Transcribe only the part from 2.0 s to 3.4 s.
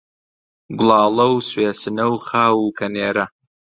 و خاو و کەنێرە